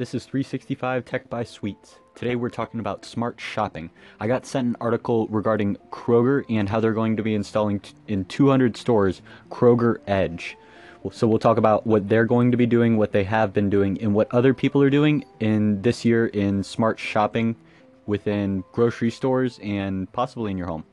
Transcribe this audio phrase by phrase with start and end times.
[0.00, 1.98] This is 365 Tech by Sweets.
[2.14, 3.90] Today we're talking about smart shopping.
[4.18, 8.24] I got sent an article regarding Kroger and how they're going to be installing in
[8.24, 10.56] 200 stores Kroger Edge.
[11.12, 14.00] So we'll talk about what they're going to be doing, what they have been doing,
[14.00, 17.54] and what other people are doing in this year in smart shopping
[18.06, 20.84] within grocery stores and possibly in your home.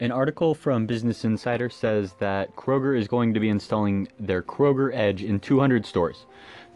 [0.00, 4.94] An article from Business Insider says that Kroger is going to be installing their Kroger
[4.94, 6.24] Edge in 200 stores.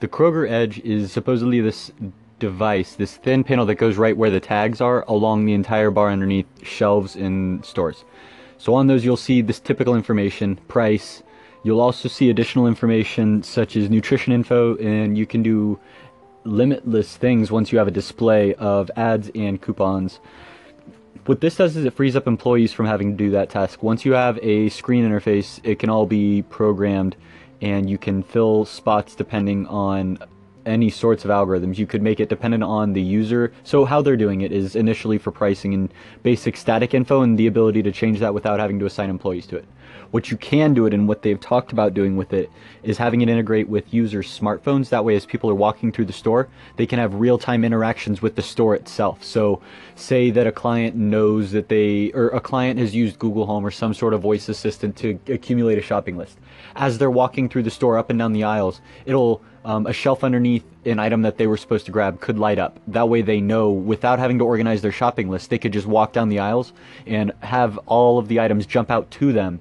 [0.00, 1.92] The Kroger Edge is supposedly this
[2.40, 6.10] device, this thin panel that goes right where the tags are along the entire bar
[6.10, 8.04] underneath shelves in stores.
[8.58, 11.22] So on those you'll see this typical information, price.
[11.62, 15.78] You'll also see additional information such as nutrition info and you can do
[16.42, 20.18] limitless things once you have a display of ads and coupons
[21.26, 23.82] what this does is it frees up employees from having to do that task.
[23.82, 27.16] Once you have a screen interface, it can all be programmed
[27.60, 30.18] and you can fill spots depending on
[30.66, 31.78] any sorts of algorithms.
[31.78, 33.52] You could make it dependent on the user.
[33.62, 37.46] So how they're doing it is initially for pricing and basic static info and the
[37.46, 39.64] ability to change that without having to assign employees to it.
[40.10, 42.50] What you can do it and what they've talked about doing with it
[42.82, 44.90] is having it integrate with users' smartphones.
[44.90, 48.20] That way, as people are walking through the store, they can have real time interactions
[48.20, 49.24] with the store itself.
[49.24, 49.60] So,
[49.94, 53.70] say that a client knows that they, or a client has used Google Home or
[53.70, 56.38] some sort of voice assistant to accumulate a shopping list.
[56.76, 60.24] As they're walking through the store up and down the aisles, it'll um, a shelf
[60.24, 62.80] underneath an item that they were supposed to grab could light up.
[62.88, 66.12] That way they know without having to organize their shopping list, they could just walk
[66.12, 66.72] down the aisles
[67.06, 69.60] and have all of the items jump out to them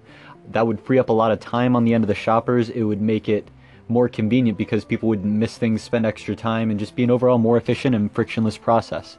[0.54, 2.70] that would free up a lot of time on the end of the shoppers.
[2.70, 3.50] It would make it
[3.88, 7.38] more convenient because people would miss things, spend extra time, and just be an overall
[7.38, 9.18] more efficient and frictionless process.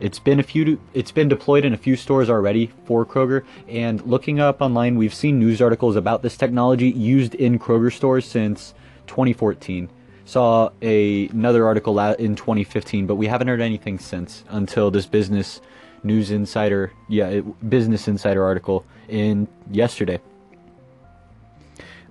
[0.00, 0.80] It's been a few.
[0.94, 3.44] It's been deployed in a few stores already for Kroger.
[3.66, 8.24] And looking up online, we've seen news articles about this technology used in Kroger stores
[8.24, 8.74] since
[9.08, 9.90] 2014.
[10.28, 15.62] Saw a, another article in 2015, but we haven't heard anything since until this business
[16.02, 20.20] news insider, yeah, it, business insider article in yesterday.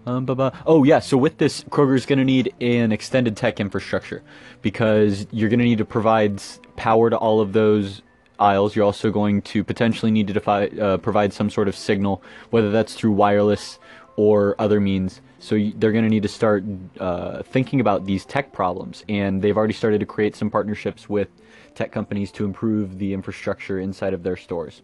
[0.08, 0.26] Um,
[0.66, 4.24] oh yeah, so with this, Kroger's going to need an extended tech infrastructure
[4.64, 6.42] because you're going to need to provide
[6.76, 8.02] power to all of those
[8.40, 8.76] aisles.
[8.76, 12.72] You're also going to potentially need to defi- uh, provide some sort of signal, whether
[12.72, 13.78] that's through wireless
[14.16, 15.22] or other means.
[15.40, 16.64] So they're going to need to start
[17.00, 21.30] uh, thinking about these tech problems, and they've already started to create some partnerships with
[21.76, 24.82] tech companies to improve the infrastructure inside of their stores.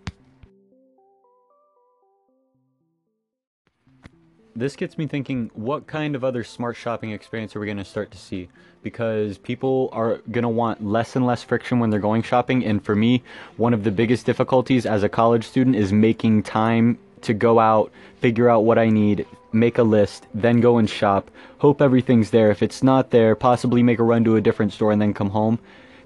[4.56, 7.86] this gets me thinking what kind of other smart shopping experience are we going to
[7.86, 8.50] start to see?
[8.82, 12.64] Because people are going to want less and less friction when they're going shopping.
[12.66, 13.24] And for me
[13.58, 17.92] one of the biggest difficulties as a college student is making time to go out
[18.20, 21.30] figure out what i need make a list then go and shop
[21.60, 24.92] hope everything's there if it's not there possibly make a run to a different store
[24.92, 25.60] and then come home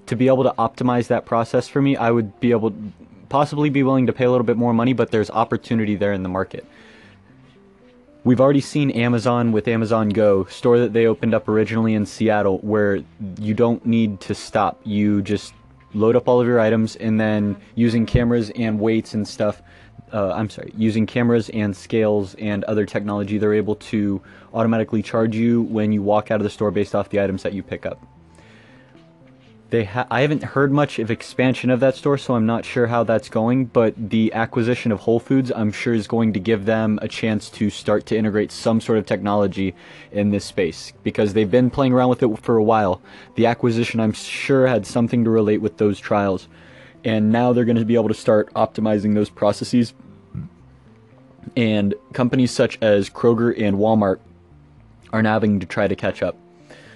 [0.06, 2.72] to be able to optimize that process for me i would be able
[3.28, 6.22] possibly be willing to pay a little bit more money but there's opportunity there in
[6.22, 6.66] the market
[8.24, 12.58] We've already seen Amazon with Amazon Go, store that they opened up originally in Seattle,
[12.58, 13.02] where
[13.40, 14.80] you don't need to stop.
[14.84, 15.54] You just
[15.94, 19.62] load up all of your items and then using cameras and weights and stuff.
[20.12, 24.22] Uh, I'm sorry, using cameras and scales and other technology, they're able to
[24.54, 27.52] automatically charge you when you walk out of the store based off the items that
[27.52, 28.00] you pick up
[29.70, 32.86] they ha- I haven't heard much of expansion of that store, so I'm not sure
[32.86, 33.66] how that's going.
[33.66, 37.50] But the acquisition of Whole Foods, I'm sure, is going to give them a chance
[37.50, 39.74] to start to integrate some sort of technology
[40.10, 43.02] in this space because they've been playing around with it for a while.
[43.34, 46.48] The acquisition, I'm sure, had something to relate with those trials,
[47.04, 49.94] and now they're going to be able to start optimizing those processes.
[51.56, 54.18] And companies such as Kroger and Walmart
[55.12, 56.36] are now having to try to catch up.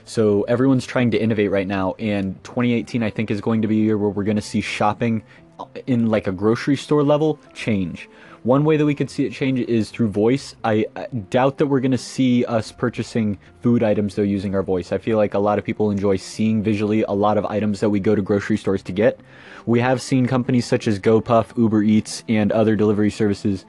[0.05, 3.81] So everyone's trying to innovate right now, and 2018 I think is going to be
[3.81, 5.23] a year where we're going to see shopping
[5.87, 8.09] in like a grocery store level change.
[8.45, 10.57] One way that we could see it change is through voice.
[10.65, 14.65] I, I doubt that we're going to see us purchasing food items though using our
[14.65, 14.91] voice.
[14.91, 17.91] I feel like a lot of people enjoy seeing visually a lot of items that
[17.91, 19.21] we go to grocery stores to get.
[19.65, 23.65] We have seen companies such as GoPuff, Uber Eats, and other delivery services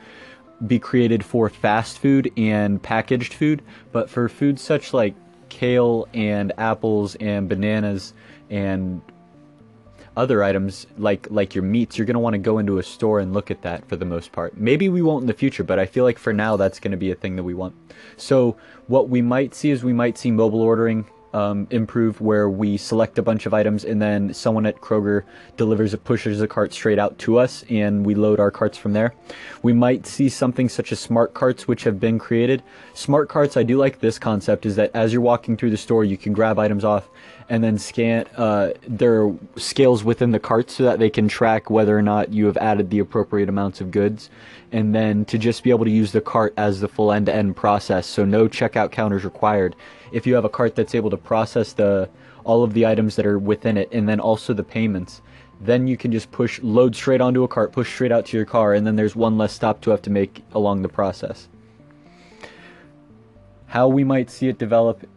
[0.66, 3.62] be created for fast food and packaged food,
[3.92, 5.14] but for foods such like
[5.50, 8.16] kale and apples and bananas
[8.50, 9.02] and
[10.16, 13.20] other items like like your meats you're going to want to go into a store
[13.20, 14.58] and look at that for the most part.
[14.58, 16.98] Maybe we won't in the future but i feel like for now that's going to
[16.98, 17.76] be a thing that we want.
[18.18, 18.58] So
[18.88, 23.18] what we might see is we might see mobile ordering um, improve where we select
[23.18, 25.24] a bunch of items and then someone at Kroger
[25.58, 28.94] delivers it, pushes the cart straight out to us, and we load our carts from
[28.94, 29.14] there.
[29.62, 32.62] We might see something such as smart carts, which have been created.
[32.94, 36.04] Smart carts, I do like this concept, is that as you're walking through the store,
[36.04, 37.10] you can grab items off
[37.50, 41.98] and then scan uh, their scales within the cart so that they can track whether
[41.98, 44.30] or not you have added the appropriate amounts of goods.
[44.72, 47.36] And then to just be able to use the cart as the full end to
[47.36, 49.76] end process, so no checkout counters required
[50.14, 52.10] if you have a cart that's able to process the
[52.46, 55.22] all of the items that are within it and then also the payments
[55.62, 58.46] then you can just push load straight onto a cart push straight out to your
[58.46, 61.48] car and then there's one less stop to have to make along the process.
[63.68, 65.08] How we might see it develop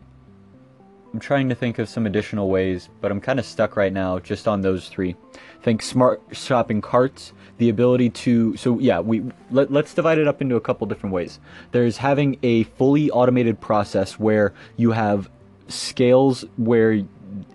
[1.16, 4.18] i'm trying to think of some additional ways but i'm kind of stuck right now
[4.18, 5.16] just on those three.
[5.62, 10.42] Think smart shopping carts the ability to so yeah we let, let's divide it up
[10.42, 11.40] into a couple different ways.
[11.72, 15.30] There's having a fully automated process where you have
[15.68, 17.02] scales where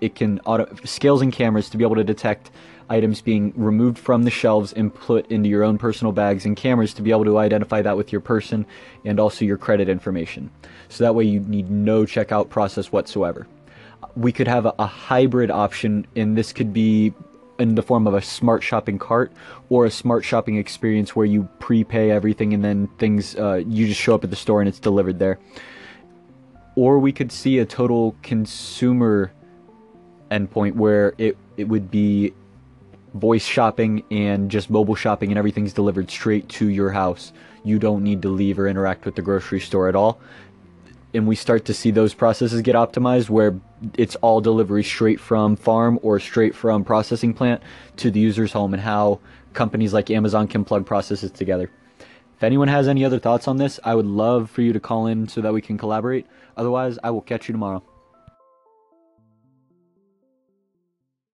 [0.02, 2.50] it can auto scales and cameras to be able to detect
[2.92, 6.94] items being removed from the shelves and put into your own personal bags and cameras
[6.94, 8.66] to be able to identify that with your person
[9.06, 10.52] and also your credit information
[10.90, 13.48] so that way you need no checkout process whatsoever
[14.16, 17.14] we could have a, a hybrid option and this could be
[17.62, 19.32] in the form of a smart shopping cart
[19.70, 24.02] or a smart shopping experience where you prepay everything and then things uh, you just
[24.02, 25.40] show up at the store and it's delivered there.
[26.76, 29.32] Or we could see a total consumer
[30.32, 32.34] endpoint where it it would be
[33.14, 37.34] voice shopping and just mobile shopping and everything's delivered straight to your house.
[37.64, 40.20] You don't need to leave or interact with the grocery store at all
[41.14, 43.60] and we start to see those processes get optimized where
[43.98, 47.62] it's all delivery straight from farm or straight from processing plant
[47.98, 49.20] to the user's home and how
[49.54, 51.70] companies like Amazon can plug processes together.
[52.38, 55.08] If anyone has any other thoughts on this, I would love for you to call
[55.08, 56.26] in so that we can collaborate.
[56.58, 57.84] Otherwise, I will catch you tomorrow.